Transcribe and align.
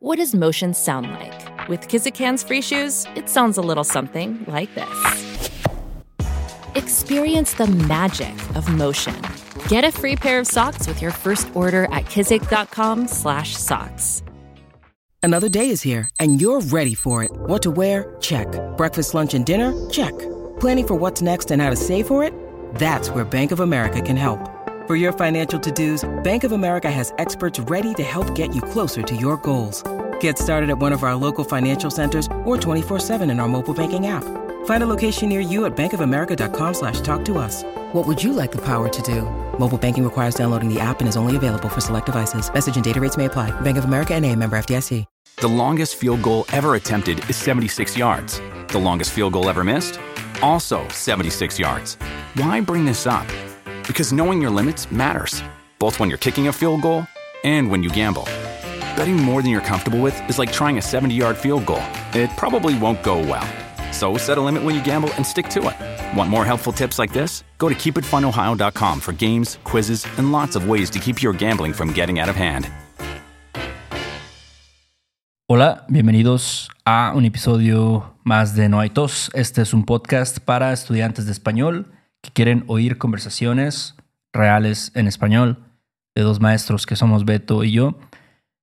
What 0.00 0.18
does 0.18 0.32
motion 0.32 0.74
sound 0.74 1.10
like? 1.10 1.68
With 1.68 1.88
Kizikans 1.88 2.46
free 2.46 2.62
shoes, 2.62 3.04
it 3.16 3.28
sounds 3.28 3.58
a 3.58 3.60
little 3.60 3.82
something 3.82 4.44
like 4.46 4.72
this. 4.76 5.50
Experience 6.76 7.54
the 7.54 7.66
magic 7.66 8.32
of 8.54 8.72
motion. 8.72 9.20
Get 9.66 9.82
a 9.82 9.90
free 9.90 10.14
pair 10.14 10.38
of 10.38 10.46
socks 10.46 10.86
with 10.86 11.02
your 11.02 11.10
first 11.10 11.50
order 11.54 11.86
at 11.86 12.04
kizik.com/socks. 12.04 14.22
Another 15.20 15.48
day 15.48 15.68
is 15.68 15.82
here 15.82 16.08
and 16.20 16.40
you're 16.40 16.60
ready 16.60 16.94
for 16.94 17.24
it. 17.24 17.32
What 17.32 17.60
to 17.62 17.72
wear? 17.72 18.14
Check. 18.20 18.46
Breakfast, 18.76 19.14
lunch 19.14 19.34
and 19.34 19.44
dinner? 19.44 19.74
Check. 19.90 20.16
Planning 20.60 20.86
for 20.86 20.94
what's 20.94 21.22
next 21.22 21.50
and 21.50 21.60
how 21.60 21.70
to 21.70 21.76
save 21.76 22.06
for 22.06 22.22
it? 22.22 22.32
That's 22.76 23.10
where 23.10 23.24
Bank 23.24 23.50
of 23.50 23.58
America 23.58 24.00
can 24.00 24.16
help. 24.16 24.48
For 24.88 24.96
your 24.96 25.12
financial 25.12 25.60
to-dos, 25.60 26.08
Bank 26.24 26.44
of 26.44 26.52
America 26.52 26.90
has 26.90 27.12
experts 27.18 27.60
ready 27.60 27.92
to 27.92 28.02
help 28.02 28.34
get 28.34 28.54
you 28.54 28.62
closer 28.62 29.02
to 29.02 29.14
your 29.14 29.36
goals. 29.36 29.82
Get 30.18 30.38
started 30.38 30.70
at 30.70 30.78
one 30.78 30.94
of 30.94 31.02
our 31.02 31.14
local 31.14 31.44
financial 31.44 31.90
centers 31.90 32.24
or 32.46 32.56
24-7 32.56 33.30
in 33.30 33.38
our 33.38 33.48
mobile 33.48 33.74
banking 33.74 34.06
app. 34.06 34.24
Find 34.64 34.82
a 34.82 34.86
location 34.86 35.28
near 35.28 35.40
you 35.40 35.66
at 35.66 35.76
bankofamerica.com 35.76 36.72
slash 36.72 37.02
talk 37.02 37.22
to 37.26 37.36
us. 37.36 37.64
What 37.92 38.06
would 38.06 38.24
you 38.24 38.32
like 38.32 38.50
the 38.50 38.64
power 38.64 38.88
to 38.88 39.02
do? 39.02 39.24
Mobile 39.58 39.76
banking 39.76 40.04
requires 40.04 40.34
downloading 40.34 40.72
the 40.72 40.80
app 40.80 41.00
and 41.00 41.08
is 41.08 41.18
only 41.18 41.36
available 41.36 41.68
for 41.68 41.82
select 41.82 42.06
devices. 42.06 42.50
Message 42.50 42.76
and 42.76 42.84
data 42.84 42.98
rates 42.98 43.18
may 43.18 43.26
apply. 43.26 43.50
Bank 43.60 43.76
of 43.76 43.84
America 43.84 44.14
and 44.14 44.24
a 44.24 44.34
member 44.34 44.58
FDIC. 44.58 45.04
The 45.36 45.48
longest 45.48 45.96
field 45.96 46.22
goal 46.22 46.46
ever 46.50 46.76
attempted 46.76 47.28
is 47.28 47.36
76 47.36 47.94
yards. 47.94 48.40
The 48.68 48.78
longest 48.78 49.10
field 49.10 49.34
goal 49.34 49.50
ever 49.50 49.64
missed? 49.64 50.00
Also 50.40 50.88
76 50.88 51.58
yards. 51.58 51.98
Why 52.36 52.62
bring 52.62 52.86
this 52.86 53.06
up? 53.06 53.26
Because 53.88 54.12
knowing 54.12 54.42
your 54.42 54.50
limits 54.50 54.92
matters, 54.92 55.42
both 55.78 55.98
when 55.98 56.10
you're 56.10 56.18
kicking 56.18 56.48
a 56.48 56.52
field 56.52 56.82
goal 56.82 57.06
and 57.42 57.70
when 57.70 57.82
you 57.82 57.88
gamble. 57.88 58.24
Betting 58.94 59.16
more 59.16 59.40
than 59.40 59.50
you're 59.50 59.62
comfortable 59.62 60.00
with 60.00 60.14
is 60.28 60.38
like 60.38 60.52
trying 60.52 60.76
a 60.76 60.82
70 60.82 61.14
yard 61.14 61.38
field 61.38 61.64
goal. 61.64 61.82
It 62.12 62.28
probably 62.36 62.78
won't 62.78 63.02
go 63.02 63.16
well. 63.18 63.46
So 63.90 64.18
set 64.18 64.36
a 64.36 64.42
limit 64.42 64.62
when 64.62 64.74
you 64.74 64.84
gamble 64.84 65.10
and 65.14 65.24
stick 65.24 65.48
to 65.56 65.60
it. 65.70 66.16
Want 66.16 66.28
more 66.28 66.44
helpful 66.44 66.70
tips 66.70 66.98
like 66.98 67.14
this? 67.14 67.44
Go 67.56 67.70
to 67.70 67.74
keepitfunohio.com 67.74 69.00
for 69.00 69.12
games, 69.12 69.58
quizzes, 69.64 70.06
and 70.18 70.32
lots 70.32 70.54
of 70.54 70.68
ways 70.68 70.90
to 70.90 70.98
keep 70.98 71.22
your 71.22 71.32
gambling 71.32 71.72
from 71.72 71.90
getting 71.90 72.18
out 72.18 72.28
of 72.28 72.36
hand. 72.36 72.68
Hola, 75.50 75.86
bienvenidos 75.88 76.68
a 76.84 77.14
un 77.16 77.24
episodio 77.24 78.14
más 78.22 78.54
de 78.54 78.68
No 78.68 78.80
hay 78.80 78.90
tos. 78.90 79.30
Este 79.32 79.62
es 79.62 79.72
un 79.72 79.86
podcast 79.86 80.40
para 80.40 80.74
estudiantes 80.74 81.24
de 81.24 81.32
español 81.32 81.86
que 82.22 82.30
quieren 82.30 82.64
oír 82.66 82.98
conversaciones 82.98 83.96
reales 84.32 84.92
en 84.94 85.06
español 85.06 85.58
de 86.14 86.22
dos 86.22 86.40
maestros 86.40 86.86
que 86.86 86.96
somos 86.96 87.24
Beto 87.24 87.64
y 87.64 87.72
yo. 87.72 87.98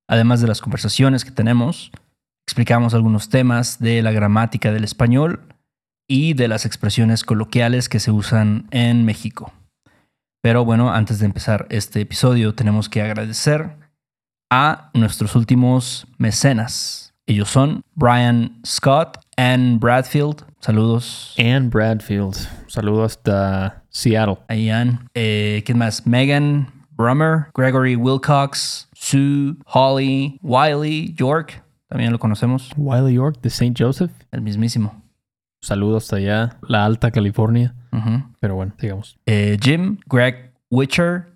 Además 0.07 0.41
de 0.41 0.47
las 0.47 0.61
conversaciones 0.61 1.25
que 1.25 1.31
tenemos, 1.31 1.91
explicamos 2.45 2.93
algunos 2.93 3.29
temas 3.29 3.79
de 3.79 4.01
la 4.01 4.11
gramática 4.11 4.71
del 4.71 4.83
español 4.83 5.41
y 6.07 6.33
de 6.33 6.47
las 6.47 6.65
expresiones 6.65 7.23
coloquiales 7.23 7.89
que 7.89 7.99
se 7.99 8.11
usan 8.11 8.67
en 8.71 9.05
México. 9.05 9.51
Pero 10.41 10.63
bueno, 10.63 10.93
antes 10.93 11.17
de 11.19 11.25
empezar 11.25 11.65
este 11.71 12.01
episodio 12.01 12.53
tenemos 12.53 12.87
que 12.87 13.01
agradecer 13.01 13.75
a 14.51 14.91
nuestros 14.93 15.35
últimos 15.35 16.05
mecenas. 16.19 17.14
Ellos 17.27 17.49
son 17.49 17.83
Brian 17.95 18.61
Scott, 18.65 19.17
Ann 19.35 19.79
Bradfield. 19.79 20.43
Saludos. 20.59 21.33
Ann 21.39 21.69
Bradfield. 21.69 22.35
Saludos 22.67 23.13
hasta 23.13 23.83
Seattle. 23.89 24.37
Ahí 24.47 24.69
Ann. 24.69 25.09
Eh, 25.15 25.63
¿Quién 25.65 25.79
más? 25.79 26.05
Megan 26.05 26.71
Brummer, 26.91 27.47
Gregory 27.55 27.95
Wilcox, 27.95 28.87
Sue, 28.93 29.55
Holly, 29.65 30.39
Wiley, 30.43 31.13
York. 31.15 31.63
También 31.87 32.11
lo 32.11 32.19
conocemos. 32.19 32.71
Wiley 32.77 33.15
York 33.15 33.39
de 33.41 33.49
St. 33.49 33.73
Joseph. 33.77 34.11
El 34.31 34.41
mismísimo. 34.41 35.03
Saludos 35.61 36.03
hasta 36.03 36.17
allá, 36.17 36.57
la 36.67 36.85
Alta 36.85 37.09
California. 37.09 37.73
Pero 38.39 38.55
bueno, 38.55 38.73
sigamos. 38.77 39.17
Eh, 39.25 39.57
Jim, 39.61 39.97
Greg 40.05 40.53
Witcher 40.69 41.33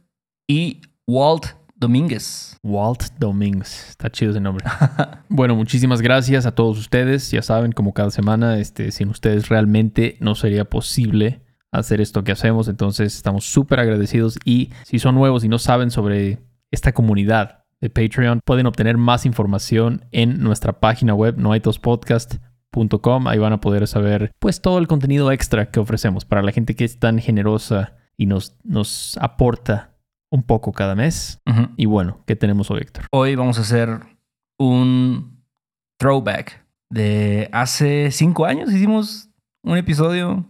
y 0.48 0.82
Walt 1.08 1.56
Domínguez. 1.80 2.58
Walt 2.62 3.04
Dominguez. 3.18 3.88
Está 3.90 4.10
chido 4.10 4.32
ese 4.32 4.42
nombre. 4.42 4.66
bueno, 5.30 5.56
muchísimas 5.56 6.02
gracias 6.02 6.46
a 6.46 6.54
todos 6.54 6.78
ustedes. 6.78 7.32
Ya 7.32 7.42
saben, 7.42 7.72
como 7.72 7.94
cada 7.94 8.12
semana, 8.12 8.58
este, 8.60 8.92
sin 8.92 9.10
ustedes 9.10 9.48
realmente 9.48 10.18
no 10.20 10.36
sería 10.36 10.66
posible 10.66 11.42
hacer 11.72 12.02
esto 12.02 12.26
que 12.26 12.34
hacemos. 12.34 12.68
Entonces, 12.68 13.16
estamos 13.16 13.46
súper 13.46 13.80
agradecidos. 13.80 14.38
Y 14.44 14.72
si 14.84 15.00
son 15.00 15.16
nuevos 15.16 15.46
y 15.46 15.48
no 15.48 15.58
saben 15.58 15.90
sobre 15.90 16.40
esta 16.70 16.92
comunidad 16.92 17.64
de 17.80 17.90
Patreon, 17.90 18.42
pueden 18.44 18.66
obtener 18.66 18.98
más 18.98 19.26
información 19.26 20.06
en 20.12 20.42
nuestra 20.42 20.82
página 20.82 21.14
web, 21.14 21.38
noaitospodcast.com. 21.38 23.28
Ahí 23.28 23.40
van 23.40 23.54
a 23.54 23.62
poder 23.62 23.88
saber, 23.88 24.34
pues, 24.40 24.62
todo 24.62 24.80
el 24.80 24.88
contenido 24.88 25.32
extra 25.32 25.72
que 25.72 25.80
ofrecemos 25.80 26.26
para 26.26 26.42
la 26.42 26.52
gente 26.52 26.76
que 26.76 26.84
es 26.84 27.00
tan 27.00 27.20
generosa 27.20 27.96
y 28.18 28.26
nos, 28.26 28.58
nos 28.66 29.18
aporta 29.22 29.96
un 30.32 30.44
poco 30.44 30.72
cada 30.72 30.96
mes. 30.96 31.40
Y 31.78 31.86
bueno, 31.86 32.22
¿qué 32.26 32.36
tenemos 32.36 32.70
hoy, 32.72 32.82
Héctor? 32.82 33.06
Hoy 33.12 33.36
vamos 33.36 33.58
a 33.58 33.62
hacer 33.62 34.00
un 34.60 35.44
throwback 35.98 36.66
de 36.90 37.50
hace 37.52 38.12
cinco 38.12 38.46
años. 38.46 38.72
Hicimos 38.72 39.30
un 39.64 39.78
episodio 39.78 40.46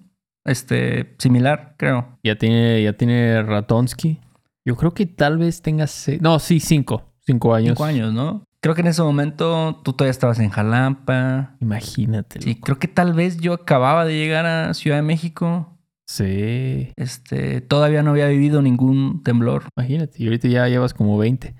este, 0.46 1.16
similar, 1.18 1.76
creo. 1.78 2.18
Ya 2.24 2.38
tiene, 2.38 2.84
ya 2.84 2.94
tiene 2.94 3.42
Ratonsky. 3.44 4.20
Yo 4.66 4.76
creo 4.76 4.94
que 4.94 5.06
tal 5.06 5.38
vez 5.38 5.62
tenga 5.62 5.88
seis. 5.88 6.22
No, 6.22 6.40
sí, 6.40 6.60
cinco. 6.60 7.14
Cinco 7.26 7.54
años. 7.54 7.70
Cinco 7.70 7.86
años, 7.86 8.14
¿no? 8.14 8.44
Creo 8.62 8.76
que 8.76 8.82
en 8.82 8.88
ese 8.88 9.02
momento 9.02 9.80
tú 9.84 9.94
todavía 9.94 10.12
estabas 10.12 10.40
en 10.40 10.50
Jalapa. 10.50 11.56
Imagínate. 11.62 12.42
Sí, 12.42 12.56
creo 12.56 12.78
que 12.78 12.90
tal 12.90 13.14
vez 13.14 13.38
yo 13.38 13.54
acababa 13.54 14.04
de 14.06 14.16
llegar 14.16 14.46
a 14.46 14.74
Ciudad 14.74 14.98
de 14.98 15.04
México. 15.04 15.79
Sí. 16.10 16.92
Este, 16.96 17.62
todavía 17.62 18.02
no 18.02 18.10
había 18.10 18.28
vivido 18.30 18.64
ningún 18.64 19.22
temblor. 19.22 19.66
Imagínate. 19.78 20.14
Y 20.18 20.26
ahorita 20.26 20.48
ya 20.48 20.68
llevas 20.68 20.96
como 20.96 21.20
20. 21.20 21.54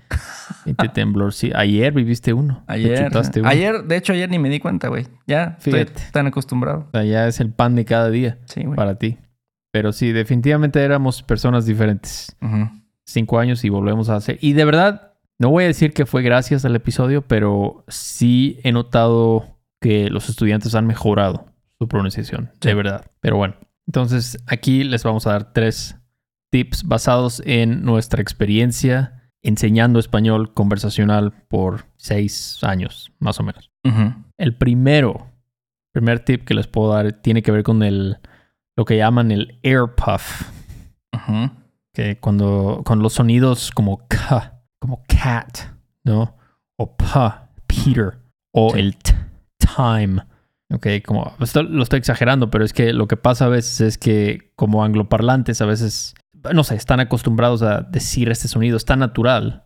20 0.64 0.88
temblor. 0.92 1.32
Sí. 1.32 1.52
Ayer 1.54 1.92
viviste 1.92 2.32
uno. 2.32 2.64
Ayer, 2.66 3.08
uno. 3.36 3.48
ayer, 3.48 3.84
de 3.84 3.96
hecho, 3.96 4.12
ayer 4.12 4.28
ni 4.28 4.40
me 4.40 4.48
di 4.48 4.58
cuenta, 4.58 4.88
güey. 4.88 5.06
Ya 5.28 5.54
estoy 5.56 5.74
Fíjate. 5.84 6.02
tan 6.12 6.26
acostumbrado. 6.26 6.88
O 6.88 6.90
sea, 6.90 7.04
ya 7.04 7.28
es 7.28 7.38
el 7.38 7.52
pan 7.52 7.76
de 7.76 7.84
cada 7.84 8.10
día 8.10 8.38
Sí, 8.46 8.64
güey. 8.64 8.74
para 8.74 8.96
ti. 8.98 9.18
Pero 9.70 9.92
sí, 9.92 10.10
definitivamente 10.10 10.82
éramos 10.82 11.22
personas 11.22 11.64
diferentes. 11.64 12.36
Cinco 13.06 13.38
años 13.38 13.62
y 13.64 13.68
volvemos 13.68 14.08
a 14.08 14.16
hacer. 14.16 14.36
Y 14.40 14.54
de 14.54 14.64
verdad, 14.64 15.12
no 15.38 15.50
voy 15.50 15.62
a 15.62 15.68
decir 15.68 15.92
que 15.92 16.06
fue 16.06 16.22
gracias 16.22 16.64
al 16.64 16.74
episodio, 16.74 17.22
pero 17.22 17.84
sí 17.86 18.58
he 18.64 18.72
notado 18.72 19.60
que 19.80 20.10
los 20.10 20.28
estudiantes 20.28 20.74
han 20.74 20.88
mejorado 20.88 21.52
su 21.78 21.86
pronunciación. 21.86 22.50
De 22.60 22.74
verdad. 22.74 23.12
Pero 23.20 23.36
bueno, 23.36 23.54
entonces 23.90 24.38
aquí 24.46 24.84
les 24.84 25.02
vamos 25.02 25.26
a 25.26 25.32
dar 25.32 25.52
tres 25.52 25.96
tips 26.52 26.84
basados 26.84 27.42
en 27.44 27.82
nuestra 27.82 28.22
experiencia 28.22 29.32
enseñando 29.42 29.98
español 29.98 30.54
conversacional 30.54 31.32
por 31.48 31.86
seis 31.96 32.60
años, 32.62 33.10
más 33.18 33.40
o 33.40 33.42
menos. 33.42 33.68
Ujú. 33.84 34.14
El 34.38 34.54
primero, 34.56 35.26
primer 35.92 36.20
tip 36.20 36.44
que 36.44 36.54
les 36.54 36.68
puedo 36.68 36.92
dar 36.92 37.14
tiene 37.14 37.42
que 37.42 37.50
ver 37.50 37.64
con 37.64 37.82
el, 37.82 38.18
lo 38.76 38.84
que 38.84 38.96
llaman 38.96 39.32
el 39.32 39.58
air 39.64 39.86
puff 39.96 40.48
que 41.92 42.20
cuando 42.20 42.82
con 42.84 43.02
los 43.02 43.14
sonidos 43.14 43.72
como 43.72 44.06
k, 44.06 44.62
como 44.78 45.02
cat, 45.08 45.58
¿no? 46.04 46.36
O 46.78 46.96
pa, 46.96 47.50
Peter, 47.66 48.18
o 48.54 48.70
Sí. 48.72 48.78
el 48.78 48.96
t, 48.96 49.14
time. 49.76 50.22
Ok, 50.72 50.86
como 51.04 51.34
esto 51.40 51.62
lo 51.62 51.82
estoy 51.82 51.98
exagerando, 51.98 52.50
pero 52.50 52.64
es 52.64 52.72
que 52.72 52.92
lo 52.92 53.08
que 53.08 53.16
pasa 53.16 53.46
a 53.46 53.48
veces 53.48 53.80
es 53.80 53.98
que 53.98 54.52
como 54.56 54.84
angloparlantes 54.84 55.60
a 55.60 55.66
veces, 55.66 56.14
no 56.52 56.62
sé, 56.64 56.76
están 56.76 57.00
acostumbrados 57.00 57.62
a 57.62 57.80
decir 57.80 58.28
este 58.30 58.46
sonido, 58.48 58.76
es 58.76 58.84
tan 58.84 59.00
natural. 59.00 59.64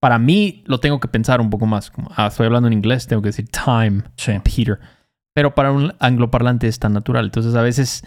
Para 0.00 0.18
mí 0.18 0.62
lo 0.66 0.78
tengo 0.80 0.98
que 1.00 1.08
pensar 1.08 1.40
un 1.40 1.50
poco 1.50 1.66
más, 1.66 1.90
como, 1.90 2.10
ah, 2.16 2.28
estoy 2.28 2.46
hablando 2.46 2.68
en 2.68 2.72
inglés, 2.72 3.06
tengo 3.06 3.22
que 3.22 3.28
decir 3.28 3.48
time, 3.48 4.02
Sí. 4.16 4.32
Peter. 4.42 4.78
Pero 5.34 5.54
para 5.54 5.72
un 5.72 5.92
angloparlante 5.98 6.66
es 6.68 6.78
tan 6.78 6.94
natural. 6.94 7.26
Entonces 7.26 7.54
a 7.54 7.60
veces 7.62 8.02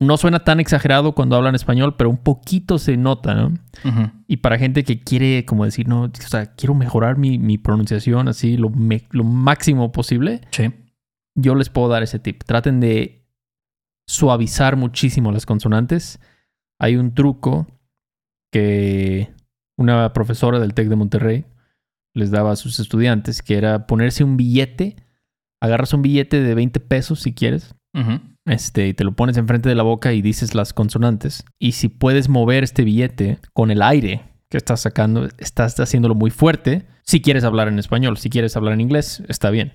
no 0.00 0.16
suena 0.16 0.40
tan 0.44 0.60
exagerado 0.60 1.12
cuando 1.12 1.36
hablan 1.36 1.54
español, 1.54 1.96
pero 1.96 2.08
un 2.10 2.18
poquito 2.18 2.78
se 2.78 2.96
nota, 2.96 3.34
¿no? 3.34 3.46
Ujú. 3.84 4.10
Y 4.26 4.38
para 4.38 4.58
gente 4.58 4.84
que 4.84 5.00
quiere 5.02 5.44
como 5.44 5.64
decir, 5.66 5.88
no, 5.88 6.02
o 6.04 6.10
sea, 6.14 6.54
quiero 6.54 6.74
mejorar 6.74 7.18
mi, 7.18 7.38
mi 7.38 7.58
pronunciación 7.58 8.28
así 8.28 8.56
lo, 8.56 8.70
me- 8.70 9.06
lo 9.10 9.24
máximo 9.24 9.92
posible, 9.92 10.40
Sí. 10.50 10.70
Yo 11.36 11.54
les 11.54 11.70
puedo 11.70 11.88
dar 11.88 12.02
ese 12.02 12.18
tip. 12.18 12.42
Traten 12.44 12.80
de 12.80 13.24
suavizar 14.08 14.76
muchísimo 14.76 15.30
las 15.30 15.46
consonantes. 15.46 16.18
Hay 16.80 16.96
un 16.96 17.14
truco 17.14 17.66
que 18.52 19.32
una 19.78 20.12
profesora 20.12 20.58
del 20.58 20.74
TEC 20.74 20.88
de 20.88 20.96
Monterrey 20.96 21.44
les 22.14 22.30
daba 22.30 22.52
a 22.52 22.56
sus 22.56 22.80
estudiantes, 22.80 23.42
que 23.42 23.56
era 23.56 23.86
ponerse 23.86 24.24
un 24.24 24.36
billete, 24.36 24.96
agarras 25.60 25.92
un 25.92 26.02
billete 26.02 26.42
de 26.42 26.54
20 26.54 26.80
pesos 26.80 27.20
si 27.20 27.34
quieres, 27.34 27.74
este, 28.46 28.88
y 28.88 28.94
te 28.94 29.04
lo 29.04 29.12
pones 29.12 29.36
enfrente 29.36 29.68
de 29.68 29.74
la 29.74 29.82
boca 29.82 30.12
y 30.12 30.22
dices 30.22 30.54
las 30.54 30.72
consonantes. 30.72 31.44
Y 31.58 31.72
si 31.72 31.88
puedes 31.88 32.28
mover 32.28 32.64
este 32.64 32.84
billete 32.84 33.38
con 33.52 33.70
el 33.70 33.82
aire, 33.82 34.22
que 34.50 34.56
estás 34.56 34.80
sacando, 34.80 35.28
estás 35.38 35.78
haciéndolo 35.80 36.14
muy 36.14 36.30
fuerte. 36.30 36.86
Si 37.02 37.20
quieres 37.20 37.44
hablar 37.44 37.68
en 37.68 37.78
español, 37.78 38.16
si 38.16 38.30
quieres 38.30 38.56
hablar 38.56 38.74
en 38.74 38.80
inglés, 38.80 39.22
está 39.28 39.50
bien. 39.50 39.72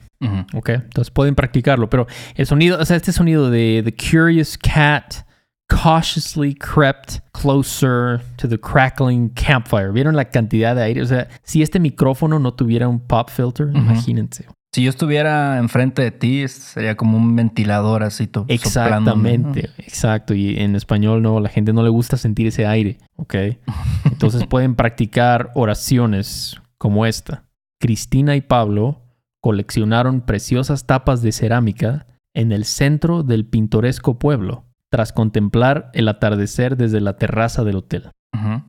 ¿Ok? 0.54 0.70
Entonces 0.70 1.12
pueden 1.12 1.36
practicarlo, 1.36 1.90
pero 1.90 2.08
el 2.36 2.46
sonido, 2.46 2.80
o 2.80 2.86
sea, 2.86 2.98
este 2.98 3.12
sonido 3.12 3.50
de 3.50 3.82
The 3.84 3.94
Curious 3.94 4.58
Cat 4.58 5.26
cautiously 5.68 6.54
crept 6.54 7.20
closer 7.32 8.22
to 8.36 8.48
the 8.48 8.60
crackling 8.60 9.30
campfire. 9.30 9.92
¿Vieron 9.92 10.16
la 10.16 10.26
cantidad 10.26 10.76
de 10.76 10.84
aire? 10.84 11.02
O 11.02 11.06
sea, 11.06 11.30
si 11.44 11.62
este 11.62 11.80
micrófono 11.80 12.40
no 12.40 12.54
tuviera 12.54 12.88
un 12.88 13.00
pop 13.00 13.30
filter, 13.30 13.70
imagínense. 13.74 14.46
Si 14.74 14.84
yo 14.84 14.90
estuviera 14.90 15.58
enfrente 15.58 16.02
de 16.02 16.12
ti, 16.12 16.48
sería 16.48 16.96
como 16.96 17.18
un 17.18 17.36
ventilador 17.36 18.04
así. 18.04 18.28
to-. 18.28 18.46
Exactamente, 18.48 19.70
exacto. 19.78 20.34
Y 20.34 20.58
en 20.60 20.76
español 20.78 21.22
no, 21.22 21.42
la 21.42 21.50
gente 21.50 21.74
no 21.74 21.84
le 21.84 21.90
gusta 21.90 22.16
sentir 22.16 22.48
ese 22.48 22.66
aire, 22.66 22.98
¿ok? 23.18 23.36
Entonces 24.06 24.46
pueden 24.48 24.76
practicar 24.76 25.52
oraciones 25.56 26.62
como 26.78 27.06
esta. 27.06 27.44
Cristina 27.82 28.36
y 28.38 28.42
Pablo 28.42 29.02
coleccionaron 29.42 30.22
preciosas 30.22 30.86
tapas 30.86 31.22
de 31.22 31.34
cerámica 31.34 32.08
en 32.34 32.54
el 32.54 32.64
centro 32.64 33.24
del 33.24 33.46
pintoresco 33.46 34.20
pueblo, 34.20 34.66
tras 34.90 35.12
contemplar 35.12 35.90
el 35.94 36.08
atardecer 36.08 36.78
desde 36.78 37.02
la 37.02 37.18
terraza 37.18 37.64
del 37.66 37.78
hotel. 37.78 38.12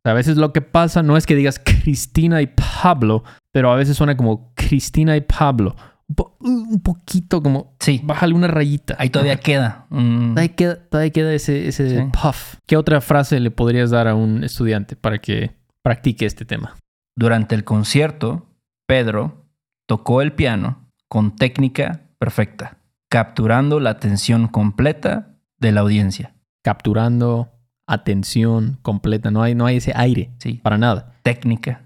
A 0.05 0.13
veces 0.13 0.37
lo 0.37 0.53
que 0.53 0.61
pasa 0.61 1.03
no 1.03 1.17
es 1.17 1.27
que 1.27 1.37
digas 1.37 1.61
Cristina 1.63 2.43
y 2.43 2.49
Pablo, 2.83 3.23
pero 3.53 3.71
a 3.71 3.77
veces 3.77 3.97
suena 3.97 4.17
como 4.17 4.53
Cristina 4.55 5.17
y 5.17 5.21
Pablo. 5.21 5.77
Un, 6.13 6.15
po- 6.15 6.37
un 6.41 6.83
poquito 6.83 7.43
como, 7.43 7.75
Sí. 7.81 8.01
bájale 8.05 8.35
una 8.35 8.47
rayita. 8.49 8.97
Ahí 8.99 9.09
todavía 9.09 9.37
queda. 9.39 9.87
un- 9.91 10.31
Todavía 10.35 10.55
queda, 10.55 10.77
todavía 10.89 11.11
queda 11.13 11.33
ese, 11.33 11.69
ese 11.69 11.89
Sí. 11.89 12.05
puff. 12.13 12.57
¿Qué 12.67 12.77
otra 12.77 13.01
frase 13.01 13.41
le 13.41 13.51
podrías 13.51 13.91
dar 13.91 14.09
a 14.09 14.15
un 14.15 14.45
estudiante 14.45 14.95
para 14.97 15.19
que 15.19 15.53
practique 15.83 16.27
este 16.27 16.45
tema? 16.45 16.77
Durante 17.17 17.55
el 17.55 17.65
concierto, 17.65 18.47
Pedro 18.87 19.47
tocó 19.89 20.21
el 20.23 20.33
piano 20.33 20.91
con 21.09 21.35
técnica 21.37 22.03
perfecta, 22.19 22.79
capturando 23.11 23.81
la 23.81 23.91
atención 23.91 24.49
completa 24.49 25.35
de 25.59 25.73
la 25.73 25.81
audiencia. 25.81 26.35
Capturando 26.65 27.53
atención 27.87 28.79
completa. 28.83 29.31
No 29.31 29.43
hay, 29.43 29.55
no 29.55 29.67
hay 29.67 29.77
ese 29.77 29.93
aire 29.95 30.31
Sí, 30.39 30.55
para 30.63 30.79
nada. 30.79 31.15
técnica. 31.23 31.83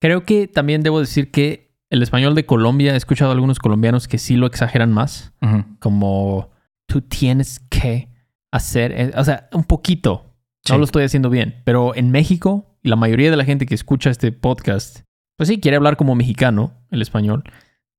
Creo 0.00 0.24
que 0.24 0.48
también 0.48 0.82
debo 0.82 1.00
decir 1.00 1.30
que 1.30 1.71
el 1.92 2.02
español 2.02 2.34
de 2.34 2.46
Colombia, 2.46 2.94
he 2.94 2.96
escuchado 2.96 3.30
a 3.30 3.34
algunos 3.34 3.58
colombianos 3.58 4.08
que 4.08 4.16
sí 4.16 4.36
lo 4.36 4.46
exageran 4.46 4.90
más. 4.92 5.34
Como 5.78 6.50
tú 6.86 7.02
tienes 7.02 7.60
que 7.68 8.08
hacer, 8.50 8.92
eh, 8.92 9.12
o 9.14 9.22
sea, 9.22 9.50
un 9.52 9.64
poquito. 9.64 10.34
No 10.70 10.78
lo 10.78 10.84
estoy 10.84 11.04
haciendo 11.04 11.28
bien. 11.28 11.60
Pero 11.64 11.94
en 11.94 12.10
México, 12.10 12.78
la 12.82 12.96
mayoría 12.96 13.30
de 13.30 13.36
la 13.36 13.44
gente 13.44 13.66
que 13.66 13.74
escucha 13.74 14.08
este 14.08 14.32
podcast, 14.32 15.00
pues 15.36 15.50
sí, 15.50 15.60
quiere 15.60 15.76
hablar 15.76 15.98
como 15.98 16.14
mexicano, 16.14 16.72
el 16.90 17.02
español. 17.02 17.44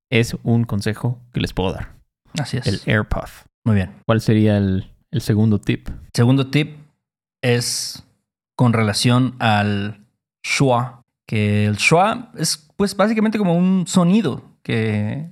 Es 0.10 0.36
un 0.42 0.64
consejo 0.64 1.22
que 1.32 1.40
les 1.40 1.54
puedo 1.54 1.72
dar. 1.72 1.94
Así 2.40 2.58
es. 2.58 2.66
El 2.66 2.82
air 2.92 3.08
puff. 3.08 3.46
Muy 3.64 3.76
bien. 3.76 3.92
¿Cuál 4.08 4.22
sería 4.22 4.58
el, 4.58 4.92
el 5.12 5.22
segundo 5.22 5.60
tip? 5.60 5.90
Segundo 6.16 6.48
tip 6.48 6.80
es 7.44 8.04
con 8.56 8.74
relación 8.74 9.36
al 9.38 10.08
schwa, 10.44 11.04
que 11.28 11.68
el 11.68 11.78
schwa 11.78 12.32
es 12.36 12.73
pues 12.84 12.98
básicamente 12.98 13.38
como 13.38 13.56
un 13.56 13.86
sonido 13.88 14.42
que, 14.62 15.32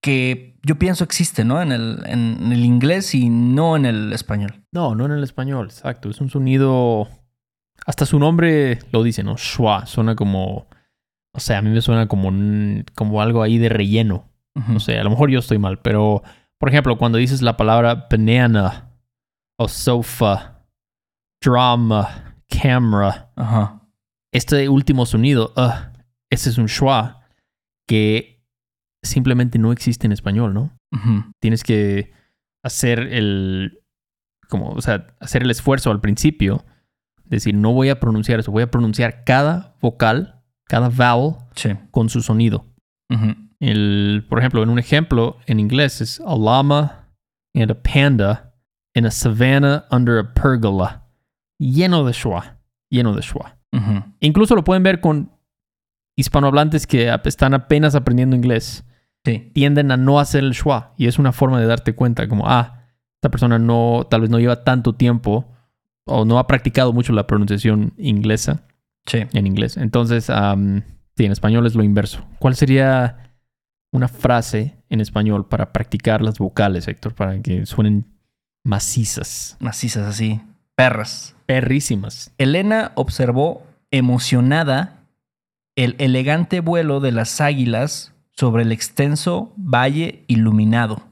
que 0.00 0.56
yo 0.62 0.78
pienso 0.78 1.02
existe, 1.02 1.44
¿no? 1.44 1.60
En 1.60 1.72
el, 1.72 2.00
en 2.06 2.52
el 2.52 2.64
inglés 2.64 3.12
y 3.16 3.28
no 3.28 3.74
en 3.74 3.86
el 3.86 4.12
español. 4.12 4.62
No, 4.70 4.94
no 4.94 5.06
en 5.06 5.10
el 5.10 5.24
español, 5.24 5.66
exacto. 5.66 6.08
Es 6.10 6.20
un 6.20 6.30
sonido. 6.30 7.08
Hasta 7.84 8.06
su 8.06 8.20
nombre 8.20 8.78
lo 8.92 9.02
dice, 9.02 9.24
¿no? 9.24 9.36
Schwa. 9.36 9.84
Suena 9.86 10.14
como. 10.14 10.68
O 11.34 11.40
sea, 11.40 11.58
a 11.58 11.62
mí 11.62 11.70
me 11.70 11.80
suena 11.80 12.06
como, 12.06 12.28
un- 12.28 12.84
como 12.94 13.20
algo 13.20 13.42
ahí 13.42 13.58
de 13.58 13.68
relleno. 13.68 14.28
No 14.68 14.78
sé, 14.78 14.96
a 14.98 15.02
lo 15.02 15.10
mejor 15.10 15.28
yo 15.28 15.40
estoy 15.40 15.58
mal, 15.58 15.80
pero. 15.80 16.22
Por 16.56 16.68
ejemplo, 16.68 16.96
cuando 16.98 17.18
dices 17.18 17.42
la 17.42 17.56
palabra 17.56 18.06
banana 18.08 18.90
o 19.58 19.66
sofa, 19.66 20.60
drama, 21.42 22.36
camera, 22.48 23.32
este 24.32 24.68
último 24.68 25.04
sonido, 25.04 25.52
"ugh", 25.56 25.91
ese 26.32 26.48
es 26.50 26.58
un 26.58 26.66
schwa 26.68 27.20
que 27.86 28.42
simplemente 29.02 29.58
no 29.58 29.72
existe 29.72 30.06
en 30.06 30.12
español, 30.12 30.54
¿no? 30.54 30.72
Tienes 31.40 31.62
que 31.62 32.12
hacer 32.64 33.00
el 33.00 33.80
como 34.48 34.70
o 34.70 34.80
sea 34.82 35.06
hacer 35.20 35.42
el 35.42 35.50
esfuerzo 35.50 35.90
al 35.90 36.00
principio 36.00 36.64
decir 37.24 37.54
no 37.54 37.72
voy 37.72 37.88
a 37.88 37.98
pronunciar 37.98 38.38
eso 38.38 38.52
voy 38.52 38.62
a 38.62 38.70
pronunciar 38.70 39.24
cada 39.24 39.74
vocal 39.80 40.42
cada 40.68 40.90
vowel 40.90 41.36
Sí. 41.54 41.70
con 41.90 42.08
su 42.10 42.20
sonido 42.20 42.66
el 43.60 44.26
por 44.28 44.38
ejemplo 44.38 44.62
en 44.62 44.68
un 44.68 44.78
ejemplo 44.78 45.38
en 45.46 45.58
inglés 45.60 46.00
es 46.02 46.20
a 46.20 46.36
llama 46.36 47.08
and 47.54 47.70
a 47.70 47.82
panda 47.82 48.54
in 48.94 49.06
a 49.06 49.10
savannah 49.10 49.86
under 49.90 50.18
a 50.18 50.34
pergola. 50.34 51.06
Lleno 51.58 52.04
de 52.04 52.12
schwa 52.12 52.58
lleno 52.90 53.14
de 53.14 53.22
schwa. 53.22 53.56
Incluso 54.20 54.54
lo 54.54 54.62
pueden 54.64 54.82
ver 54.82 55.00
con 55.00 55.31
hispanohablantes 56.22 56.86
que 56.86 57.12
están 57.24 57.54
apenas 57.54 57.94
aprendiendo 57.94 58.34
inglés 58.36 58.84
Sí. 59.24 59.50
tienden 59.54 59.92
a 59.92 59.96
no 59.96 60.18
hacer 60.18 60.42
el 60.42 60.52
schwa. 60.54 60.94
Y 60.96 61.06
es 61.06 61.18
una 61.18 61.32
forma 61.32 61.60
de 61.60 61.66
darte 61.66 61.94
cuenta, 61.94 62.26
como, 62.28 62.48
ah, 62.48 62.86
esta 63.16 63.30
persona 63.30 63.58
no, 63.58 64.06
tal 64.10 64.22
vez 64.22 64.30
no 64.30 64.38
lleva 64.40 64.64
tanto 64.64 64.94
tiempo 64.94 65.46
o 66.06 66.24
no 66.24 66.38
ha 66.40 66.46
practicado 66.48 66.92
mucho 66.92 67.12
la 67.12 67.26
pronunciación 67.28 67.92
inglesa 67.98 68.62
Sí. 69.06 69.18
en 69.32 69.46
inglés. 69.46 69.76
Entonces, 69.76 70.28
am, 70.30 70.82
sí, 71.16 71.24
en 71.24 71.30
español 71.32 71.66
es 71.66 71.74
lo 71.76 71.84
inverso. 71.84 72.24
¿Cuál 72.40 72.56
sería 72.56 73.32
una 73.92 74.08
frase 74.08 74.76
en 74.88 75.00
español 75.00 75.46
para 75.46 75.72
practicar 75.72 76.20
las 76.22 76.38
vocales, 76.38 76.88
Héctor? 76.88 77.14
Para 77.14 77.40
que 77.42 77.64
suenen 77.66 78.06
macizas, 78.64 79.56
Macizas 79.60 80.06
así. 80.08 80.40
Perras. 80.74 81.36
perrísimas. 81.46 82.32
Elena 82.38 82.90
observó 82.96 83.62
emocionada 83.92 85.01
el 85.76 85.96
elegante 85.98 86.60
vuelo 86.60 87.00
de 87.00 87.12
las 87.12 87.40
águilas 87.40 88.14
sobre 88.32 88.62
el 88.62 88.72
extenso 88.72 89.52
valle 89.56 90.24
iluminado. 90.28 91.02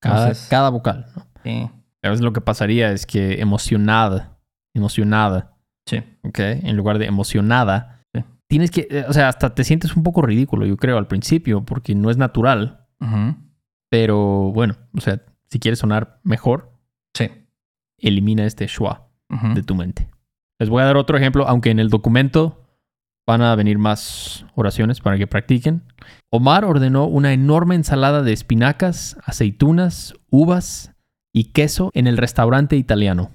Cada, 0.00 0.22
Entonces- 0.28 0.48
cada 0.48 0.68
vocal. 0.70 1.06
¿no? 1.16 1.26
Sí. 1.44 1.70
A 2.02 2.08
veces 2.10 2.22
lo 2.22 2.32
que 2.32 2.40
pasaría 2.40 2.90
es 2.92 3.06
que 3.06 3.40
emocionada, 3.40 4.38
emocionada, 4.74 5.56
Sí. 5.86 6.02
¿ok? 6.22 6.38
En 6.38 6.76
lugar 6.76 6.98
de 6.98 7.06
emocionada, 7.06 8.02
Sí. 8.14 8.22
tienes 8.46 8.70
que, 8.70 8.86
eh, 8.90 9.04
o 9.08 9.12
sea, 9.12 9.28
hasta 9.28 9.54
te 9.54 9.64
sientes 9.64 9.96
un 9.96 10.02
poco 10.02 10.20
ridículo, 10.22 10.66
yo 10.66 10.76
creo, 10.76 10.98
al 10.98 11.06
principio, 11.06 11.64
porque 11.64 11.94
no 11.94 12.10
es 12.10 12.16
natural, 12.18 12.86
pero 13.90 14.50
bueno, 14.52 14.76
o 14.96 15.00
sea, 15.00 15.20
si 15.48 15.58
quieres 15.58 15.78
sonar 15.78 16.20
mejor, 16.24 16.72
Sí. 17.14 17.30
elimina 17.98 18.44
este 18.44 18.66
schwa 18.66 19.08
de 19.54 19.62
tu 19.62 19.74
mente. 19.74 20.08
Les 20.60 20.68
voy 20.68 20.82
a 20.82 20.86
dar 20.86 20.96
otro 20.96 21.16
ejemplo, 21.16 21.46
aunque 21.48 21.70
en 21.70 21.78
el 21.80 21.88
documento 21.90 22.63
van 23.26 23.42
a 23.42 23.54
venir 23.54 23.78
más 23.78 24.44
oraciones 24.54 25.00
para 25.00 25.16
que 25.16 25.26
practiquen. 25.26 25.82
Omar 26.30 26.64
ordenó 26.64 27.06
una 27.06 27.32
enorme 27.32 27.74
ensalada 27.74 28.22
de 28.22 28.32
espinacas, 28.32 29.16
aceitunas, 29.24 30.14
uvas 30.30 30.92
y 31.32 31.44
queso 31.52 31.90
en 31.94 32.06
el 32.06 32.16
restaurante 32.16 32.76
italiano. 32.76 33.30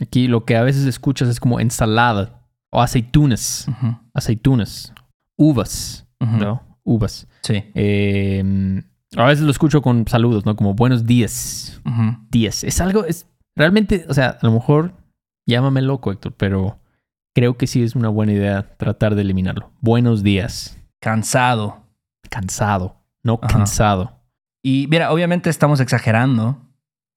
Aquí 0.00 0.28
lo 0.28 0.44
que 0.44 0.56
a 0.56 0.62
veces 0.62 0.86
escuchas 0.86 1.28
es 1.28 1.40
como 1.40 1.60
ensalada 1.60 2.42
o 2.70 2.82
aceitunas, 2.82 3.68
aceitunas, 4.12 4.92
uvas. 5.36 6.06
¿no? 6.20 6.62
Uvas. 6.82 7.28
Sí. 7.42 7.64
Eh, 7.74 8.82
a 9.16 9.24
veces 9.24 9.44
lo 9.44 9.50
escucho 9.50 9.82
con 9.82 10.06
saludos, 10.08 10.44
¿no? 10.44 10.56
Como 10.56 10.74
buenos 10.74 11.06
días, 11.06 11.80
días. 12.30 12.64
Es 12.64 12.80
algo, 12.80 13.04
es 13.04 13.26
realmente, 13.54 14.04
o 14.08 14.14
sea, 14.14 14.38
a 14.40 14.46
lo 14.46 14.52
mejor 14.52 14.92
llámame 15.46 15.80
loco, 15.80 16.12
Héctor, 16.12 16.34
pero 16.36 16.78
creo 17.36 17.58
que 17.58 17.66
sí 17.66 17.82
es 17.82 17.94
una 17.94 18.08
buena 18.08 18.32
idea 18.32 18.66
tratar 18.78 19.14
de 19.14 19.20
eliminarlo. 19.20 19.70
Buenos 19.82 20.22
días. 20.22 20.82
Cansado. 21.00 21.84
Cansado, 22.30 22.96
no 23.22 23.38
Ajá. 23.42 23.58
cansado. 23.58 24.22
Y 24.64 24.86
mira, 24.88 25.12
obviamente 25.12 25.50
estamos 25.50 25.80
exagerando 25.80 26.56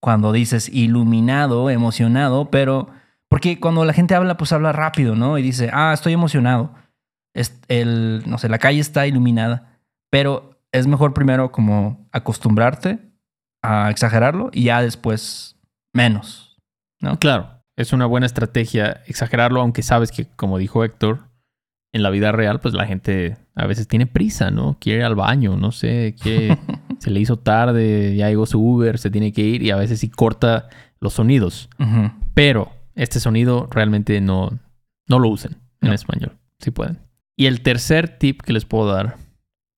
cuando 0.01 0.33
dices 0.33 0.67
iluminado, 0.67 1.69
emocionado, 1.69 2.51
pero 2.51 2.89
porque 3.29 3.61
cuando 3.61 3.85
la 3.85 3.93
gente 3.93 4.13
habla, 4.13 4.35
pues 4.35 4.51
habla 4.51 4.73
rápido, 4.73 5.15
¿no? 5.15 5.37
Y 5.37 5.41
dice, 5.41 5.69
ah, 5.71 5.93
estoy 5.93 6.11
emocionado. 6.11 6.75
Es 7.33 7.57
el, 7.69 8.23
no 8.25 8.37
sé, 8.39 8.49
la 8.49 8.59
calle 8.59 8.81
está 8.81 9.07
iluminada, 9.07 9.79
pero 10.09 10.59
es 10.73 10.85
mejor 10.85 11.13
primero 11.13 11.53
como 11.53 12.09
acostumbrarte 12.11 12.99
a 13.63 13.89
exagerarlo 13.89 14.49
y 14.51 14.65
ya 14.65 14.81
después 14.81 15.55
menos, 15.93 16.57
¿no? 16.99 17.17
Claro, 17.19 17.58
es 17.79 17.93
una 17.93 18.05
buena 18.05 18.25
estrategia 18.25 19.01
exagerarlo, 19.07 19.61
aunque 19.61 19.81
sabes 19.83 20.11
que, 20.11 20.25
como 20.35 20.57
dijo 20.57 20.83
Héctor, 20.83 21.19
en 21.93 22.03
la 22.03 22.09
vida 22.09 22.31
real, 22.31 22.59
pues 22.59 22.73
la 22.73 22.85
gente 22.85 23.37
a 23.55 23.65
veces 23.65 23.87
tiene 23.87 24.05
prisa, 24.05 24.51
¿no? 24.51 24.77
Quiere 24.79 24.99
ir 24.99 25.05
al 25.05 25.15
baño, 25.15 25.55
no 25.57 25.71
sé, 25.71 26.15
que 26.21 26.57
se 26.99 27.09
le 27.09 27.19
hizo 27.19 27.39
tarde, 27.39 28.15
ya 28.15 28.27
llegó 28.29 28.45
su 28.45 28.59
Uber, 28.61 28.97
se 28.97 29.09
tiene 29.09 29.31
que 29.31 29.41
ir 29.41 29.63
y 29.63 29.71
a 29.71 29.75
veces 29.75 29.99
sí 30.01 30.09
corta 30.09 30.67
los 30.99 31.13
sonidos. 31.13 31.69
Pero 32.33 32.71
este 32.95 33.19
sonido 33.19 33.67
realmente 33.71 34.19
no, 34.21 34.59
no 35.07 35.17
lo 35.19 35.29
usen. 35.29 35.53
en 35.81 35.87
No. 35.89 35.93
español. 35.93 36.37
Sí 36.59 36.71
pueden. 36.71 36.99
Y 37.37 37.45
el 37.45 37.61
tercer 37.61 38.17
tip 38.19 38.41
que 38.41 38.51
les 38.53 38.65
puedo 38.65 38.91
dar 38.91 39.15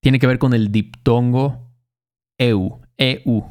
tiene 0.01 0.17
que 0.17 0.25
ver 0.27 0.39
con 0.39 0.53
el 0.55 0.71
diptongo 0.71 1.69
EU. 2.39 2.79
EU. 2.97 3.43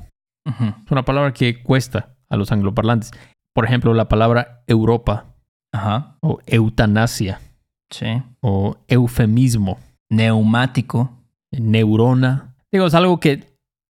Es 0.45 0.91
una 0.91 1.05
palabra 1.05 1.33
que 1.33 1.63
cuesta 1.63 2.17
a 2.29 2.37
los 2.37 2.51
angloparlantes. 2.51 3.13
Por 3.55 3.65
ejemplo, 3.65 3.95
la 3.95 4.09
palabra 4.09 4.63
Europa 4.67 5.35
Ajá. 5.73 6.17
o 6.21 6.39
eutanasia 6.47 7.41
Sí. 7.91 8.07
o 8.41 8.77
eufemismo, 8.89 9.79
Neumático. 10.11 11.11
neurona. 11.53 12.55
Digo, 12.73 12.87
es 12.87 12.95
algo 12.95 13.19
que 13.21 13.45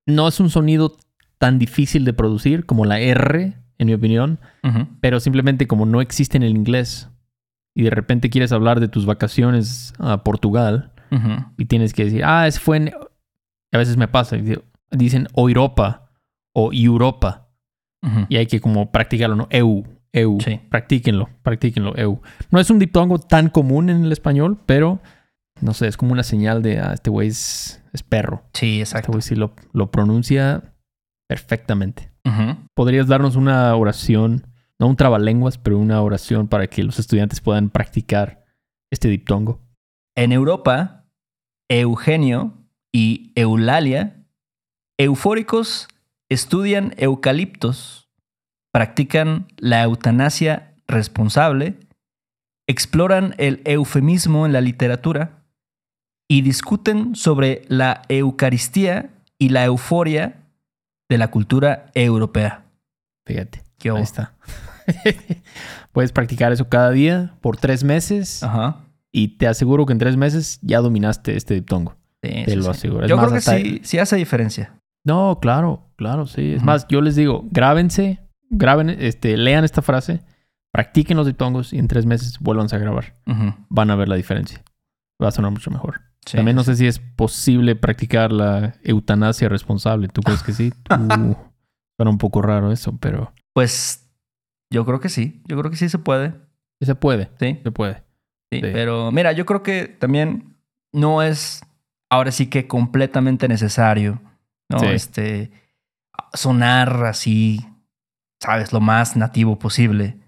no 0.07 0.27
es 0.29 0.41
un 0.41 0.49
sonido 0.51 0.97
tan 1.39 1.59
difícil 1.59 2.05
de 2.05 2.13
producir 2.15 2.65
como 2.67 2.85
la 2.87 2.99
R, 3.01 3.55
en 3.79 3.87
mi 3.87 3.95
opinión, 3.95 4.39
pero 5.01 5.21
simplemente 5.21 5.67
como 5.67 5.87
no 5.87 6.01
existe 6.01 6.37
en 6.37 6.43
el 6.43 6.51
inglés 6.57 7.09
y 7.75 7.83
de 7.83 7.91
repente 7.91 8.29
quieres 8.31 8.53
hablar 8.53 8.81
de 8.81 8.89
tus 8.89 9.07
vacaciones 9.07 9.93
a 9.99 10.23
Portugal 10.25 10.93
y 11.59 11.65
tienes 11.67 11.93
que 11.93 12.05
decir, 12.05 12.25
ah, 12.25 12.47
ese 12.47 12.61
fue 12.61 12.77
en... 12.79 12.91
A 13.73 13.79
veces 13.79 13.97
me 13.97 14.09
pasa, 14.09 14.37
dicen 14.91 15.29
Europa 15.37 16.11
o 16.55 16.73
Europa 16.73 17.49
Y 18.29 18.37
hay 18.37 18.47
que 18.47 18.61
como 18.61 18.91
practicarlo, 18.91 19.37
¿no? 19.37 19.47
EU, 19.51 19.85
EU. 20.13 20.39
Sí. 20.41 20.61
Practíquenlo, 20.71 21.29
practíquenlo, 21.43 21.95
EU. 21.97 22.21
No 22.51 22.59
es 22.59 22.71
un 22.71 22.79
diptongo 22.79 23.19
tan 23.19 23.51
común 23.51 23.91
en 23.91 24.05
el 24.05 24.13
español, 24.13 24.59
pero 24.65 25.01
no 25.61 25.75
sé, 25.75 25.87
es 25.87 25.97
como 25.97 26.13
una 26.13 26.23
señal 26.23 26.63
de, 26.63 26.79
ah, 26.79 26.93
este 26.95 27.11
güey 27.11 27.29
es, 27.29 27.83
es 27.93 28.03
perro. 28.03 28.43
Sí, 28.55 28.81
Este 28.81 28.97
exacto. 28.97 29.13
güey 29.13 29.23
sí 29.23 29.35
lo, 29.35 29.55
lo 29.73 29.91
pronuncia 29.91 30.75
perfectamente. 31.29 32.11
¿Podrías 32.75 33.09
darnos 33.09 33.35
una 33.37 33.75
oración, 33.75 34.47
no 34.79 34.87
un 34.87 34.97
trabalenguas, 34.97 35.59
pero 35.59 35.79
una 35.79 36.01
oración 36.01 36.49
para 36.49 36.69
que 36.69 36.83
los 36.85 36.99
estudiantes 36.99 37.41
puedan 37.41 37.71
practicar 37.71 38.45
este 38.91 39.09
diptongo? 39.09 39.61
En 40.17 40.33
Europa, 40.33 41.07
Eugenio 41.69 42.55
y 42.93 43.33
Eulalia, 43.35 44.25
eufóricos, 44.99 45.89
estudian 46.31 46.95
eucaliptos, 46.97 48.09
practican 48.73 49.49
la 49.59 49.83
eutanasia 49.83 50.75
responsable, 50.89 51.77
exploran 52.67 53.35
el 53.37 53.61
eufemismo 53.65 54.47
en 54.47 54.53
la 54.53 54.61
literatura 54.61 55.45
y 56.29 56.43
discuten 56.43 57.17
sobre 57.17 57.63
la 57.69 58.03
Eucaristía 58.09 59.11
y 59.39 59.49
la 59.49 59.65
euforia 59.65 60.37
de 61.09 61.19
la 61.19 61.29
cultura 61.31 61.91
europea. 61.95 62.65
Fíjate. 63.27 63.65
¿Qué 63.79 63.91
Ahí 63.91 64.03
está. 64.03 64.35
Puedes 65.93 66.13
practicar 66.13 66.53
eso 66.53 66.69
cada 66.69 66.91
día 66.91 67.35
por 67.41 67.57
tres 67.57 67.83
meses 67.83 68.43
Ajá. 68.43 68.85
y 69.11 69.39
te 69.39 69.49
aseguro 69.49 69.87
que 69.87 69.93
en 69.93 69.99
tres 69.99 70.17
meses 70.17 70.59
ya 70.63 70.81
dominaste 70.81 71.37
este 71.37 71.55
diptongo. 71.55 71.97
Sí, 72.23 72.45
Te 72.45 72.51
sí, 72.51 72.57
lo 72.57 72.65
sí. 72.65 72.71
aseguro. 72.71 73.05
Es 73.05 73.09
Yo 73.09 73.17
más, 73.17 73.29
creo 73.29 73.41
que 73.41 73.63
sí, 73.65 73.81
sí 73.83 73.99
hace 73.99 74.17
diferencia. 74.17 74.79
No, 75.05 75.39
claro, 75.41 75.90
claro, 76.01 76.27
sí. 76.27 76.55
Es 76.55 76.63
más, 76.63 76.87
yo 76.89 77.03
les 77.03 77.15
digo, 77.15 77.45
grábense, 77.51 78.21
graben, 78.49 78.89
este, 78.89 79.37
lean 79.37 79.65
esta 79.65 79.83
frase, 79.83 80.23
practiquen 80.73 81.19
los 81.19 81.27
diptongos 81.27 81.75
y 81.75 81.79
en 81.79 81.89
tres 81.89 82.07
meses 82.07 82.39
vuélvanse 82.41 82.75
a 82.75 82.79
grabar. 82.79 83.15
Van 83.69 83.91
a 83.91 83.97
ver 83.97 84.09
la 84.09 84.17
diferencia. 84.17 84.63
Va 85.23 85.29
a 85.29 85.31
sonar 85.31 85.51
mucho 85.51 85.71
mejor. 85.71 86.01
Sí, 86.25 86.39
También 86.39 86.57
no 86.57 86.65
sé 86.65 86.75
si 86.77 86.87
es 86.87 86.99
posible 86.99 87.77
practicar 87.77 88.33
la 88.33 88.75
eutanasia 88.83 89.51
responsable. 89.51 90.09
¿Tú 90.09 90.23
crees 90.23 90.43
que 90.43 90.53
sí? 90.55 90.73
Tú- 90.89 91.37
Suena 91.99 92.11
un 92.11 92.19
poco 92.19 92.41
raro 92.41 92.73
eso, 92.73 92.97
pero 92.99 93.33
Pues 93.53 94.09
yo 94.73 94.87
creo 94.87 95.01
que 95.01 95.11
sí. 95.11 95.43
Yo 95.47 95.59
creo 95.59 95.71
que 95.71 95.77
sí 95.77 95.91
se 95.91 95.99
puede. 95.99 96.33
sí 96.81 96.87
se 96.87 96.95
puede, 96.95 97.29
Sí. 97.39 97.61
se 97.63 97.71
puede. 97.73 97.97
sí. 98.51 98.57
Sí. 98.57 98.61
Pero 98.63 99.13
mira, 99.13 99.33
yo 99.33 99.45
creo 99.45 99.63
que 99.63 99.87
también 99.87 100.57
no 100.95 101.23
es 101.23 101.63
ahora 102.11 102.31
sí 102.33 102.47
que 102.47 102.67
completamente 102.67 103.49
necesario, 103.49 104.21
¿no? 104.71 104.79
Sí. 104.79 104.87
Este 104.87 105.51
sonar 106.33 107.05
así, 107.05 107.61
sabes, 108.43 108.73
lo 108.73 108.81
más 108.81 109.17
nativo 109.17 109.59
posible. 109.59 110.19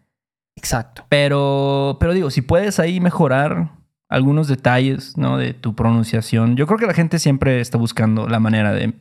Exacto. 0.57 1.07
Pero, 1.09 1.97
pero 2.01 2.13
digo, 2.13 2.31
si 2.31 2.43
puedes 2.43 2.79
ahí 2.79 3.01
mejorar 3.01 3.73
algunos 4.09 4.47
detalles, 4.47 5.17
¿no? 5.17 5.39
De 5.39 5.55
tu 5.55 5.75
pronunciación. 5.75 6.57
Yo 6.57 6.67
creo 6.67 6.79
que 6.79 6.87
la 6.87 6.95
gente 6.95 7.19
siempre 7.19 7.61
está 7.61 7.79
buscando 7.79 8.29
la 8.29 8.41
manera 8.41 8.73
de 8.73 8.93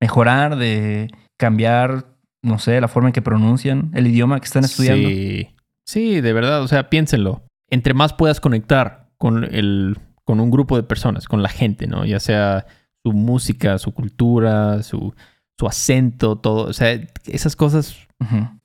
mejorar, 0.00 0.56
de 0.56 1.10
cambiar, 1.38 2.04
no 2.42 2.58
sé, 2.58 2.80
la 2.80 2.88
forma 2.88 3.08
en 3.08 3.12
que 3.14 3.22
pronuncian 3.22 3.90
el 3.94 4.06
idioma 4.06 4.38
que 4.38 4.44
están 4.44 4.64
estudiando. 4.64 5.08
Sí. 5.08 5.48
Sí, 5.86 6.20
de 6.20 6.32
verdad. 6.32 6.62
O 6.62 6.68
sea, 6.68 6.88
piénsenlo. 6.88 7.42
Entre 7.68 7.94
más 7.94 8.12
puedas 8.12 8.40
conectar 8.40 9.08
con 9.16 9.44
el, 9.44 9.98
con 10.24 10.38
un 10.38 10.50
grupo 10.50 10.76
de 10.76 10.82
personas, 10.82 11.26
con 11.26 11.42
la 11.42 11.48
gente, 11.48 11.86
¿no? 11.86 12.04
Ya 12.04 12.20
sea 12.20 12.66
su 13.02 13.12
música, 13.12 13.78
su 13.78 13.92
cultura, 13.92 14.82
su, 14.82 15.14
su 15.60 15.66
acento, 15.66 16.36
todo. 16.36 16.64
O 16.68 16.72
sea, 16.72 16.98
esas 17.26 17.54
cosas 17.54 17.94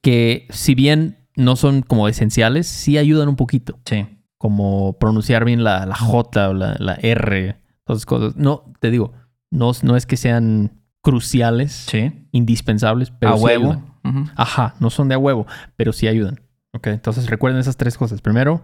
que, 0.02 0.48
si 0.50 0.76
bien 0.76 1.18
no 1.36 1.58
son 1.58 1.82
como 1.82 2.08
esenciales, 2.08 2.68
sí 2.68 2.98
ayudan 2.98 3.28
un 3.28 3.36
poquito. 3.36 3.78
Sí. 3.86 4.06
Como 4.38 4.98
pronunciar 4.98 5.44
bien 5.44 5.64
la, 5.66 5.86
la 5.86 5.96
J 5.96 6.50
o 6.50 6.54
la, 6.54 6.78
la 6.80 6.94
R, 7.02 7.58
todas 7.84 8.00
esas 8.00 8.06
cosas. 8.06 8.36
No, 8.38 8.72
te 8.80 8.92
digo, 8.92 9.12
no, 9.52 9.72
no 9.84 9.98
es 9.98 10.06
que 10.06 10.16
sean 10.18 10.72
cruciales, 11.04 11.74
Sí. 11.74 12.28
indispensables, 12.32 13.12
pero 13.12 13.34
a 13.34 13.38
sí 13.38 13.44
huevo. 13.44 13.72
ayudan. 14.04 14.32
Ajá, 14.38 14.76
no 14.80 14.90
son 14.90 15.10
de 15.10 15.16
a 15.16 15.18
huevo, 15.18 15.46
pero 15.76 15.92
sí 15.92 16.08
ayudan. 16.08 16.40
Ok, 16.74 16.88
entonces 16.88 17.30
recuerden 17.30 17.60
esas 17.60 17.76
tres 17.76 17.98
cosas. 17.98 18.22
Primero, 18.22 18.62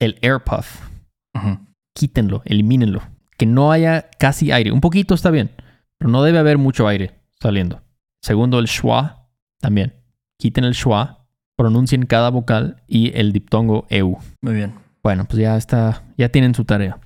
el 0.00 0.18
air 0.22 0.40
puff. 0.42 0.88
Ujú. 1.34 1.58
Quítenlo, 1.94 2.40
elimínenlo. 2.46 3.02
Que 3.36 3.44
no 3.46 3.72
haya 3.72 4.08
casi 4.18 4.52
aire. 4.52 4.72
Un 4.72 4.80
poquito 4.80 5.14
está 5.14 5.30
bien, 5.30 5.50
pero 5.98 6.10
no 6.10 6.22
debe 6.22 6.38
haber 6.38 6.56
mucho 6.58 6.86
aire 6.88 7.12
saliendo. 7.40 7.82
Segundo, 8.22 8.58
el 8.58 8.66
schwa. 8.66 9.28
También. 9.60 9.94
Quiten 10.38 10.64
el 10.64 10.74
schwa, 10.74 11.26
pronuncien 11.56 12.06
cada 12.06 12.30
vocal 12.30 12.82
y 12.86 13.16
el 13.18 13.32
diptongo 13.32 13.86
eu. 13.88 14.18
Muy 14.42 14.54
bien. 14.54 14.74
Bueno, 15.02 15.24
pues 15.26 15.40
ya 15.40 15.56
está, 15.56 16.02
ya 16.18 16.28
tienen 16.30 16.54
su 16.54 16.64
tarea. 16.64 16.98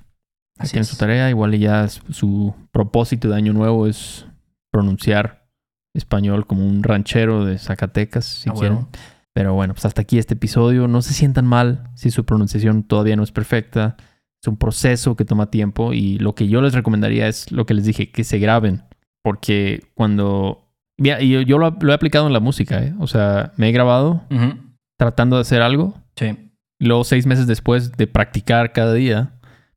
Ya 0.57 0.63
Así 0.63 0.71
tienen 0.71 0.83
es. 0.83 0.87
su 0.89 0.97
tarea. 0.97 1.29
Igual 1.29 1.55
y 1.55 1.59
ya 1.59 1.87
su 1.87 2.53
propósito 2.71 3.29
de 3.29 3.35
año 3.35 3.53
nuevo 3.53 3.87
es 3.87 4.25
pronunciar 4.71 5.47
español 5.93 6.47
como 6.47 6.65
un 6.65 6.83
ranchero 6.83 7.45
de 7.45 7.57
Zacatecas, 7.57 8.25
si 8.25 8.49
A 8.49 8.53
quieren. 8.53 8.87
Pero 9.33 9.53
bueno, 9.53 9.73
pues 9.73 9.85
hasta 9.85 10.01
aquí 10.01 10.17
este 10.17 10.33
episodio. 10.33 10.87
No 10.87 11.01
se 11.01 11.13
sientan 11.13 11.45
mal 11.45 11.89
si 11.95 12.11
su 12.11 12.25
pronunciación 12.25 12.83
todavía 12.83 13.15
no 13.15 13.23
es 13.23 13.31
perfecta. 13.31 13.95
Es 14.41 14.47
un 14.47 14.57
proceso 14.57 15.15
que 15.15 15.25
toma 15.25 15.51
tiempo 15.51 15.93
y 15.93 16.17
lo 16.17 16.35
que 16.35 16.47
yo 16.47 16.61
les 16.61 16.73
recomendaría 16.73 17.27
es 17.27 17.51
lo 17.51 17.65
que 17.65 17.73
les 17.73 17.85
dije, 17.85 18.11
que 18.11 18.23
se 18.23 18.39
graben. 18.39 18.83
Porque 19.23 19.83
cuando... 19.95 20.65
Y 20.97 21.29
yo, 21.29 21.41
yo 21.41 21.57
lo, 21.57 21.71
lo 21.81 21.91
he 21.91 21.95
aplicado 21.95 22.27
en 22.27 22.33
la 22.33 22.39
música, 22.39 22.83
¿eh? 22.83 22.93
O 22.99 23.07
sea, 23.07 23.53
me 23.57 23.69
he 23.69 23.71
grabado 23.71 24.21
tratando 24.97 25.37
de 25.37 25.41
hacer 25.43 25.61
algo 25.61 25.95
Sí. 26.17 26.35
luego 26.79 27.05
seis 27.05 27.25
meses 27.25 27.47
después 27.47 27.93
de 27.93 28.05
practicar 28.07 28.73
cada 28.73 28.93
día, 28.93 29.31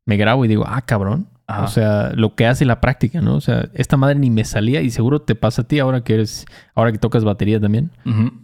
me 0.05 0.17
grabo 0.17 0.45
y 0.45 0.49
digo, 0.49 0.65
ah, 0.67 0.83
cabrón. 0.83 1.29
Ajá. 1.47 1.65
O 1.65 1.69
sea, 1.69 2.13
lo 2.15 2.35
que 2.35 2.47
hace 2.47 2.65
la 2.65 2.81
práctica, 2.81 3.21
¿no? 3.21 3.35
O 3.37 3.41
sea, 3.41 3.69
esta 3.75 3.97
madre 3.97 4.15
ni 4.19 4.31
me 4.31 4.45
salía 4.45 4.81
y 4.81 4.91
seguro 4.91 5.21
te 5.23 5.35
pasa 5.35 5.63
a 5.63 5.69
ti 5.69 5.79
ahora 5.81 6.03
que 6.03 6.15
eres, 6.15 6.47
ahora 6.75 6.91
que 6.93 6.99
tocas 6.99 7.25
batería 7.25 7.61
también. 7.61 7.91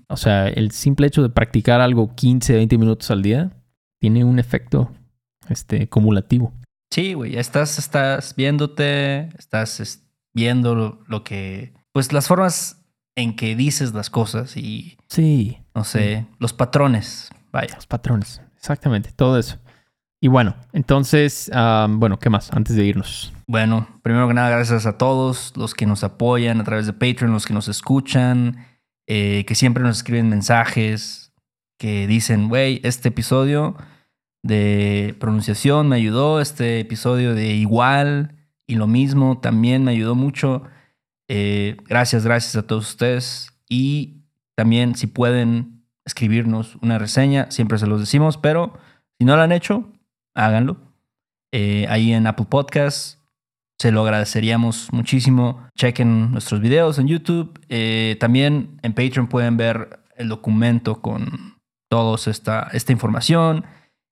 O 0.08 0.16
sea, 0.16 0.48
el 0.48 0.70
simple 0.72 1.06
hecho 1.06 1.22
de 1.22 1.30
practicar 1.30 1.80
algo 1.80 2.14
15, 2.14 2.54
20 2.54 2.76
minutos 2.78 3.10
al 3.10 3.22
día 3.22 3.50
tiene 4.00 4.24
un 4.24 4.38
efecto 4.38 4.92
este, 5.48 5.88
cumulativo. 5.88 6.52
Sí, 6.92 7.14
güey. 7.14 7.36
Estás, 7.36 7.78
estás 7.78 8.34
viéndote, 8.36 9.28
estás 9.38 9.80
es- 9.80 10.04
viendo 10.38 10.74
lo, 10.74 11.00
lo 11.08 11.24
que. 11.24 11.72
Pues 11.92 12.12
las 12.12 12.28
formas 12.28 12.84
en 13.16 13.34
que 13.34 13.56
dices 13.56 13.92
las 13.92 14.10
cosas 14.10 14.56
y, 14.56 14.96
Sí, 15.08 15.58
no 15.74 15.82
sé, 15.84 16.26
los 16.38 16.52
patrones. 16.52 17.30
Vaya. 17.50 17.74
los 17.74 17.86
patrones. 17.86 18.40
Exactamente, 18.56 19.10
todo 19.10 19.38
eso. 19.38 19.58
Y 20.20 20.28
bueno, 20.28 20.54
entonces, 20.72 21.50
bueno, 21.90 22.18
¿qué 22.18 22.30
más? 22.30 22.52
Antes 22.52 22.76
de 22.76 22.84
irnos. 22.84 23.32
Bueno, 23.46 23.88
primero 24.02 24.28
que 24.28 24.34
nada, 24.34 24.50
gracias 24.50 24.86
a 24.86 24.98
todos 24.98 25.52
los 25.56 25.74
que 25.74 25.86
nos 25.86 26.04
apoyan 26.04 26.60
a 26.60 26.64
través 26.64 26.86
de 26.86 26.92
Patreon, 26.92 27.32
los 27.32 27.46
que 27.46 27.54
nos 27.54 27.68
escuchan, 27.68 28.66
eh, 29.06 29.44
que 29.46 29.54
siempre 29.54 29.82
nos 29.82 29.98
escriben 29.98 30.28
mensajes, 30.28 31.32
que 31.78 32.06
dicen, 32.06 32.48
güey, 32.48 32.80
este 32.84 33.08
episodio 33.08 33.76
de 34.42 35.16
pronunciación 35.18 35.88
me 35.88 35.96
ayudó, 35.96 36.40
este 36.40 36.80
episodio 36.80 37.34
de 37.34 37.54
igual 37.54 38.37
y 38.68 38.76
lo 38.76 38.86
mismo 38.86 39.38
también 39.40 39.82
me 39.82 39.92
ayudó 39.92 40.14
mucho. 40.14 40.62
Eh, 41.26 41.78
gracias, 41.86 42.24
gracias 42.24 42.54
a 42.54 42.66
todos 42.66 42.90
ustedes. 42.90 43.50
Y 43.68 44.18
también 44.54 44.94
si 44.94 45.06
pueden 45.06 45.82
escribirnos 46.04 46.76
una 46.82 46.98
reseña, 46.98 47.50
siempre 47.50 47.78
se 47.78 47.86
los 47.86 47.98
decimos, 47.98 48.36
pero 48.36 48.74
si 49.18 49.24
no 49.24 49.36
lo 49.36 49.42
han 49.42 49.52
hecho, 49.52 49.90
háganlo. 50.34 50.76
Eh, 51.50 51.86
ahí 51.88 52.12
en 52.12 52.26
Apple 52.26 52.46
Podcasts. 52.48 53.18
Se 53.78 53.90
lo 53.90 54.02
agradeceríamos 54.02 54.92
muchísimo. 54.92 55.66
Chequen 55.74 56.32
nuestros 56.32 56.60
videos 56.60 56.98
en 56.98 57.08
YouTube. 57.08 57.58
Eh, 57.70 58.16
también 58.20 58.78
en 58.82 58.92
Patreon 58.92 59.28
pueden 59.28 59.56
ver 59.56 60.00
el 60.16 60.28
documento 60.28 61.00
con 61.00 61.58
toda 61.88 62.18
esta, 62.30 62.68
esta 62.72 62.92
información. 62.92 63.64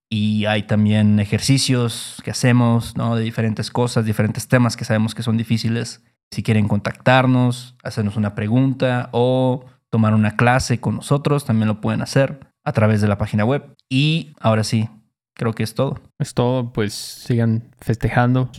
Y 0.08 0.44
hay 0.46 0.62
también 0.64 1.18
ejercicios 1.18 2.20
que 2.24 2.30
hacemos, 2.30 2.96
¿no? 2.96 3.16
De 3.16 3.22
diferentes 3.22 3.70
cosas, 3.70 4.04
diferentes 4.04 4.48
temas 4.48 4.76
que 4.76 4.84
sabemos 4.84 5.14
que 5.14 5.22
son 5.22 5.36
difíciles. 5.36 6.02
Si 6.30 6.42
quieren 6.42 6.68
contactarnos, 6.68 7.76
hacernos 7.82 8.16
una 8.16 8.34
pregunta 8.34 9.08
o 9.12 9.64
tomar 9.90 10.14
una 10.14 10.36
clase 10.36 10.80
con 10.80 10.96
nosotros, 10.96 11.44
también 11.44 11.68
lo 11.68 11.80
pueden 11.80 12.02
hacer 12.02 12.40
a 12.64 12.72
través 12.72 13.00
de 13.00 13.08
la 13.08 13.18
página 13.18 13.44
web. 13.44 13.76
Y 13.88 14.34
ahora 14.40 14.64
sí, 14.64 14.88
creo 15.34 15.52
que 15.54 15.62
es 15.62 15.74
todo. 15.74 16.00
Es 16.18 16.34
todo, 16.34 16.72
pues 16.72 16.94
sigan 16.94 17.70
festejando 17.78 18.50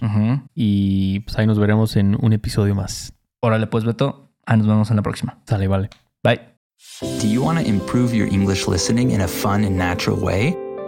y 0.54 1.22
pues 1.22 1.38
ahí 1.38 1.48
nos 1.48 1.60
veremos 1.60 1.96
en 1.96 2.18
un 2.20 2.34
episodio 2.34 2.76
más. 2.76 3.14
Órale, 3.42 3.68
pues 3.68 3.84
Beto, 3.84 4.32
ahí 4.46 4.58
nos 4.58 4.68
vemos 4.68 4.90
en 4.90 4.98
la 4.98 5.02
próxima. 5.02 5.40
Sale, 5.48 5.68
vale. 5.68 5.90
Bye. 6.24 6.42
Do 7.22 7.28
you 7.28 7.44
want 7.44 7.60
to 7.60 7.66
improve 7.66 8.14
your 8.16 8.28
English 8.28 8.68
listening 8.68 9.12
in 9.12 9.22
a 9.22 9.28
fun 9.28 9.64
and 9.64 9.78
natural 9.78 10.18
way? 10.20 10.56